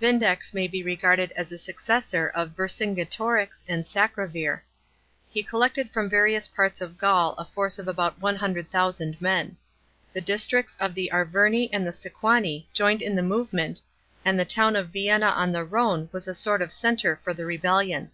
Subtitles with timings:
[0.00, 4.62] Vindex may be regarded as a successor of Vercingetorix and Sacrovir.
[5.28, 9.58] He collected from various parts of Gaul a force of about 100,000 men.
[10.14, 13.82] The districts of the Arverni and the Sequani joined in the move ment,
[14.24, 17.44] and the town of Vienna on the Rhone was a sort of centre for the
[17.44, 18.10] rebellion.